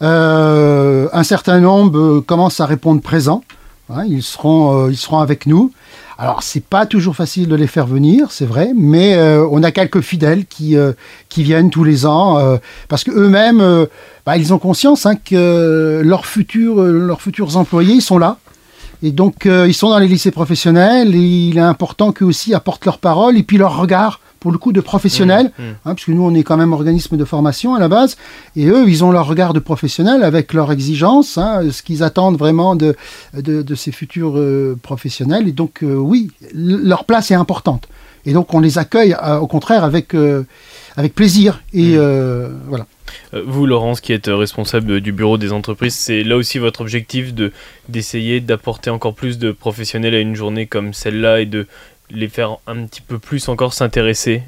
Euh, 0.02 1.08
un 1.12 1.22
certain 1.22 1.60
nombre 1.60 1.98
euh, 1.98 2.20
commencent 2.20 2.60
à 2.60 2.66
répondre 2.66 3.00
présents. 3.00 3.42
Hein, 3.90 4.04
ils, 4.08 4.22
seront, 4.22 4.86
euh, 4.86 4.90
ils 4.90 4.96
seront 4.96 5.18
avec 5.18 5.46
nous. 5.46 5.72
Alors 6.18 6.42
c'est 6.42 6.64
pas 6.64 6.86
toujours 6.86 7.16
facile 7.16 7.48
de 7.48 7.56
les 7.56 7.66
faire 7.66 7.86
venir, 7.86 8.30
c'est 8.30 8.46
vrai, 8.46 8.70
mais 8.76 9.18
on 9.50 9.64
a 9.64 9.72
quelques 9.72 10.00
fidèles 10.00 10.46
qui, 10.46 10.76
viennent 11.38 11.70
tous 11.70 11.82
les 11.82 12.06
ans 12.06 12.56
parce 12.88 13.02
qu'eux-mêmes, 13.02 13.88
bah, 14.24 14.36
ils 14.36 14.54
ont 14.54 14.58
conscience 14.58 15.06
hein, 15.06 15.16
que 15.16 16.02
leurs 16.04 16.24
futurs, 16.24 16.80
leurs 16.84 17.20
futurs 17.20 17.56
employés 17.56 18.00
sont 18.00 18.18
là. 18.18 18.38
Et 19.02 19.10
donc, 19.10 19.46
ils 19.46 19.74
sont 19.74 19.90
dans 19.90 19.98
les 19.98 20.06
lycées 20.06 20.30
professionnels 20.30 21.16
et 21.16 21.18
il 21.18 21.58
est 21.58 21.60
important 21.60 22.12
qu'eux 22.12 22.26
aussi 22.26 22.54
apportent 22.54 22.84
leur 22.84 22.98
parole 22.98 23.36
et 23.36 23.42
puis 23.42 23.58
leur 23.58 23.76
regard 23.76 24.20
pour 24.44 24.52
le 24.52 24.58
coup 24.58 24.74
de 24.74 24.82
professionnels, 24.82 25.46
mmh, 25.58 25.62
mmh. 25.62 25.74
Hein, 25.86 25.94
puisque 25.94 26.10
nous 26.10 26.22
on 26.22 26.34
est 26.34 26.42
quand 26.42 26.58
même 26.58 26.74
organisme 26.74 27.16
de 27.16 27.24
formation 27.24 27.74
à 27.74 27.80
la 27.80 27.88
base, 27.88 28.18
et 28.56 28.66
eux 28.66 28.84
ils 28.86 29.02
ont 29.02 29.10
leur 29.10 29.26
regard 29.26 29.54
de 29.54 29.58
professionnels 29.58 30.22
avec 30.22 30.52
leurs 30.52 30.70
exigences, 30.70 31.38
hein, 31.38 31.62
ce 31.70 31.82
qu'ils 31.82 32.02
attendent 32.02 32.36
vraiment 32.36 32.76
de, 32.76 32.94
de, 33.32 33.74
ces 33.74 33.90
futurs 33.90 34.36
euh, 34.36 34.78
professionnels, 34.82 35.48
et 35.48 35.52
donc 35.52 35.82
euh, 35.82 35.94
oui, 35.94 36.30
leur 36.52 37.06
place 37.06 37.30
est 37.30 37.34
importante. 37.34 37.88
Et 38.26 38.34
donc 38.34 38.52
on 38.52 38.60
les 38.60 38.76
accueille 38.76 39.16
euh, 39.22 39.38
au 39.38 39.46
contraire 39.46 39.82
avec, 39.82 40.14
avec 40.94 41.14
plaisir, 41.14 41.62
et 41.72 41.96
mmh. 41.96 42.50
voilà. 42.68 42.84
Vous, 43.32 43.66
Laurence, 43.66 44.00
qui 44.00 44.12
êtes 44.12 44.28
responsable 44.28 45.00
du 45.00 45.12
bureau 45.12 45.38
des 45.38 45.52
entreprises, 45.52 45.94
c'est 45.94 46.22
là 46.22 46.36
aussi 46.36 46.58
votre 46.58 46.80
objectif 46.82 47.32
de 47.32 47.52
d'essayer 47.88 48.40
d'apporter 48.40 48.90
encore 48.90 49.14
plus 49.14 49.38
de 49.38 49.52
professionnels 49.52 50.14
à 50.14 50.20
une 50.20 50.34
journée 50.34 50.66
comme 50.66 50.92
celle-là 50.92 51.40
et 51.40 51.46
de 51.46 51.66
les 52.14 52.28
faire 52.28 52.58
un 52.66 52.86
petit 52.86 53.00
peu 53.00 53.18
plus 53.18 53.48
encore 53.48 53.74
s'intéresser 53.74 54.42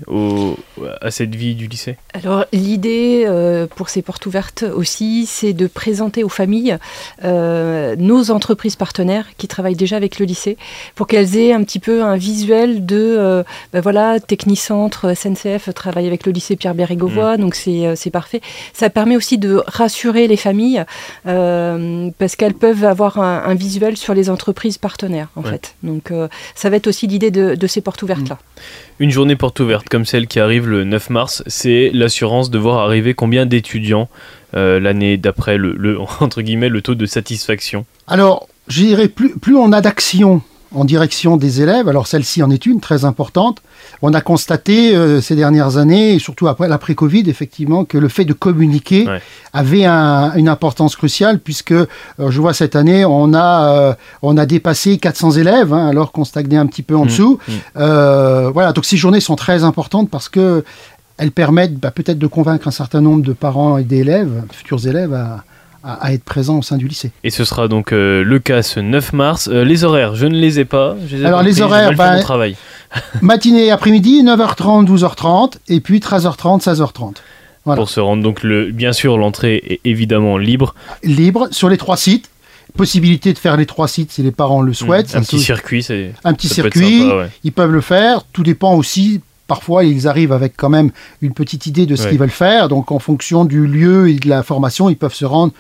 à 1.01 1.11
cette 1.11 1.35
vie 1.35 1.55
du 1.55 1.67
lycée 1.67 1.97
Alors 2.15 2.45
l'idée 2.53 3.25
euh, 3.27 3.67
pour 3.67 3.89
ces 3.89 4.03
portes 4.03 4.25
ouvertes 4.27 4.65
aussi, 4.75 5.27
c'est 5.27 5.53
de 5.53 5.67
présenter 5.67 6.25
aux 6.25 6.29
familles 6.29 6.79
euh, 7.25 7.97
nos 7.99 8.31
entreprises 8.31 8.77
partenaires 8.77 9.27
qui 9.37 9.49
travaillent 9.49 9.77
déjà 9.77 9.97
avec 9.97 10.19
le 10.19 10.27
lycée, 10.27 10.57
pour 10.95 11.07
qu'elles 11.07 11.37
aient 11.37 11.53
un 11.53 11.63
petit 11.65 11.79
peu 11.79 12.03
un 12.03 12.17
visuel 12.17 12.87
de, 12.87 12.97
euh, 12.97 13.43
ben 13.73 13.81
voilà, 13.81 14.21
Technicentre, 14.21 15.17
SNCF 15.17 15.73
travaille 15.75 16.07
avec 16.07 16.27
le 16.27 16.33
lycée 16.33 16.57
Pierre 16.57 16.75
Bérégovois, 16.75 17.37
mmh. 17.37 17.41
donc 17.41 17.55
c'est 17.55 18.11
parfait. 18.11 18.41
Ça 18.73 18.91
permet 18.91 19.17
aussi 19.17 19.39
de 19.39 19.63
rassurer 19.67 20.27
les 20.29 20.37
familles, 20.37 20.85
parce 21.25 22.37
qu'elles 22.37 22.55
peuvent 22.55 22.85
avoir 22.85 23.19
un, 23.19 23.55
visuel 23.55 23.97
sur 23.97 24.15
les 24.15 24.31
entreprises 24.31 24.79
partenaires, 24.79 25.29
en 25.37 25.43
fait. 25.43 25.75
Donc 25.83 26.13
ça 26.55 26.71
va 26.71 26.77
être 26.77 26.87
aussi 26.87 27.07
l'idée 27.07 27.31
de 27.31 27.56
de, 27.57 27.67
ces 27.67 27.81
portes 27.81 28.03
ouvertes-là. 28.03 28.37
Mm. 28.37 29.03
Une 29.03 29.11
journée 29.11 29.37
porte 29.37 29.61
ouverte 29.61 29.89
comme 29.89 30.05
celle 30.05 30.27
qui 30.27 30.41
arrive 30.41 30.69
le 30.69 30.85
9 30.85 31.11
mars, 31.11 31.43
c'est 31.47 31.91
l'assurance 31.93 32.51
de 32.51 32.59
voir 32.59 32.79
arriver 32.79 33.15
combien 33.15 33.47
d'étudiants 33.47 34.09
euh, 34.55 34.81
l'année 34.81 35.17
d'après, 35.17 35.59
le, 35.59 35.99
entre 36.21 36.43
guillemets, 36.43 36.69
le 36.69 36.83
taux 36.83 36.95
de 36.95 37.07
satisfaction 37.07 37.85
Alors, 38.07 38.49
je 38.69 38.83
dirais, 38.83 39.09
plus, 39.09 39.39
plus 39.39 39.57
on 39.57 39.73
a 39.73 39.81
d'actions 39.81 40.43
en 40.77 40.85
direction 40.85 41.37
des 41.37 41.63
élèves. 41.63 41.89
Alors 41.89 42.07
celle-ci 42.07 42.43
en 42.43 42.51
est 42.51 42.67
une 42.67 42.81
très 42.81 43.05
importante. 43.05 43.63
On 44.03 44.13
a 44.13 44.21
constaté 44.21 44.95
euh, 44.95 45.21
ces 45.21 45.35
dernières 45.35 45.79
années, 45.79 46.15
et 46.15 46.19
surtout 46.19 46.49
après 46.49 46.69
l'après-Covid, 46.69 47.25
effectivement, 47.29 47.85
que 47.85 47.97
le 47.97 48.09
fait 48.09 48.25
de 48.25 48.35
communiquer 48.35 49.07
avait 49.53 49.87
une 49.87 50.49
importance 50.49 50.95
cruciale, 50.95 51.39
puisque 51.39 51.73
euh, 51.73 51.87
je 52.19 52.41
vois 52.41 52.53
cette 52.53 52.77
année, 52.77 53.05
on 53.05 53.33
a, 53.33 53.73
euh, 53.73 53.95
on 54.23 54.37
a 54.37 54.45
dépassé 54.45 54.99
400 54.99 55.33
élèves, 55.33 55.73
hein, 55.73 55.89
alors 55.89 56.13
qu'on 56.13 56.25
stagnait 56.25 56.59
un 56.59 56.67
petit 56.67 56.83
peu 56.83 56.95
en 56.95 57.05
mmh, 57.05 57.09
dessous. 57.09 57.39
Mmh. 57.49 58.51
voilà, 58.53 58.73
donc 58.73 58.85
ces 58.85 58.99
journées 58.99 59.21
sont 59.21 59.37
très 59.37 59.65
importantes 59.65 60.11
parce 60.11 60.29
que 60.29 60.63
elles 61.19 61.33
permettent 61.33 61.79
bah, 61.79 61.91
peut-être 61.91 62.19
de 62.19 62.27
convaincre 62.27 62.69
un 62.69 62.73
certain 62.73 63.01
nombre 63.01 63.23
de 63.23 63.33
parents 63.33 63.79
et 63.79 63.85
d'élèves, 63.85 64.43
futurs 64.53 64.87
élèves, 64.87 65.15
à, 65.15 65.45
à, 65.87 66.13
être 66.13 66.25
présent 66.25 66.59
au 66.59 66.63
sein 66.63 66.77
du 66.77 66.89
lycée. 66.89 67.13
Et 67.23 67.31
ce 67.31 67.45
sera 67.45 67.69
donc 67.69 67.93
euh, 67.93 68.25
le 68.25 68.39
cas 68.39 68.63
ce 68.63 68.81
9 68.81 69.13
mars. 69.13 69.49
Euh, 69.51 69.65
les 69.65 69.85
horaires, 69.85 70.17
je 70.17 70.27
ne 70.27 70.37
les 70.37 70.59
ai 70.59 70.65
pas. 70.65 70.97
Alors 71.25 71.43
les 71.43 71.61
horaires, 71.63 71.95
bah, 71.95 72.19
travail. 72.21 72.57
matinée 73.23 73.67
et 73.67 73.71
après-midi, 73.71 74.23
9h30, 74.25 74.87
12h30, 74.87 75.55
et 75.69 75.81
puis 75.81 76.01
13h30, 76.01 76.63
16h30. 76.63 77.15
Pour 77.65 77.89
se 77.89 77.99
rendre 77.99 78.23
donc 78.23 78.45
le, 78.45 78.71
bien 78.71 78.93
sûr 78.93 79.19
l'entrée 79.19 79.57
est 79.67 79.81
évidemment 79.85 80.39
libre. 80.39 80.75
Libre 81.03 81.49
sur 81.51 81.69
les 81.69 81.77
trois 81.77 81.97
sites. 81.97 82.31
Possibilité 82.77 83.33
de 83.33 83.39
faire 83.39 83.57
les 83.57 83.67
trois 83.67 83.89
sites 83.89 84.13
si 84.13 84.23
les 84.23 84.31
parents 84.31 84.61
le 84.61 84.73
souhaitent. 84.73 85.17
un, 85.17 85.23
petit 85.23 85.41
circuit, 85.41 85.83
c'est 85.83 86.13
un 86.25 86.35
petit 86.35 86.49
circuit. 86.49 87.09
Ils 87.43 87.53
peuvent 87.53 87.73
le 87.73 87.81
faire. 87.81 88.23
Tout 88.33 88.43
dépend 88.43 88.75
aussi 88.75 89.21
parfois 89.47 89.85
ils 89.85 90.09
arrivent 90.09 90.33
avec 90.33 90.55
quand 90.57 90.69
même 90.69 90.91
une 91.23 91.33
petite 91.33 91.67
idée 91.67 91.87
de 91.87 91.97
ce 91.97 92.09
qu'ils 92.09 92.19
veulent 92.19 92.31
faire. 92.31 92.69
Donc 92.69 92.93
en 92.93 92.99
fonction 92.99 93.45
du 93.45 93.67
lieu 93.67 94.09
et 94.09 94.15
de 94.17 94.29
la 94.29 94.43
formation, 94.43 94.89
ils 94.89 94.97
peuvent 94.97 95.15
se 95.15 95.25
rendre 95.25 95.53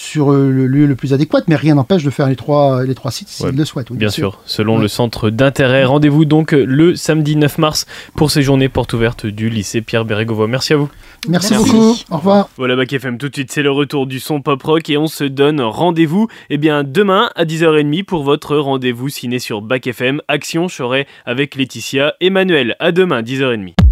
sur 0.00 0.32
euh, 0.32 0.50
le 0.50 0.66
lieu 0.66 0.86
le 0.86 0.96
plus 0.96 1.12
adéquat, 1.12 1.42
mais 1.46 1.56
rien 1.56 1.74
n'empêche 1.74 2.02
de 2.02 2.10
faire 2.10 2.26
les 2.26 2.34
trois, 2.34 2.84
les 2.84 2.94
trois 2.94 3.10
sites 3.10 3.28
s'ils 3.28 3.48
le 3.48 3.64
souhaitent. 3.66 3.92
bien, 3.92 4.08
sûr. 4.08 4.40
selon 4.46 4.78
le 4.78 4.88
centre 4.88 5.28
d'intérêt. 5.28 5.84
Rendez-vous 5.84 6.24
donc 6.24 6.52
le 6.52 6.96
samedi 6.96 7.36
9 7.36 7.58
mars 7.58 7.86
pour 8.14 8.30
ces 8.30 8.40
journées 8.40 8.70
portes 8.70 8.94
ouvertes 8.94 9.26
du 9.26 9.50
lycée 9.50 9.82
Pierre 9.82 10.06
Bérégovoy. 10.06 10.48
Merci 10.48 10.72
à 10.72 10.78
vous. 10.78 10.88
Merci, 11.28 11.54
beaucoup. 11.54 11.94
Au 12.10 12.16
revoir. 12.16 12.48
Voilà, 12.56 12.76
Bac 12.76 12.90
FM, 12.90 13.18
tout 13.18 13.28
de 13.28 13.34
suite, 13.34 13.52
c'est 13.52 13.62
le 13.62 13.70
retour 13.70 14.06
du 14.06 14.20
son 14.20 14.40
pop 14.40 14.62
rock 14.62 14.88
et 14.88 14.96
on 14.96 15.06
se 15.06 15.24
donne 15.24 15.60
rendez-vous 15.60 16.28
eh 16.48 16.56
bien, 16.56 16.82
demain 16.82 17.30
à 17.36 17.44
10h30 17.44 18.04
pour 18.04 18.22
votre 18.22 18.56
rendez-vous 18.56 19.10
ciné 19.10 19.38
sur 19.38 19.60
Bac 19.60 19.86
FM. 19.86 20.22
Action, 20.28 20.66
je 20.66 20.76
serai 20.76 21.06
avec 21.26 21.56
Laetitia 21.56 22.14
et 22.20 22.30
Manuel. 22.30 22.74
À 22.78 22.90
demain, 22.90 23.20
10h30. 23.20 23.89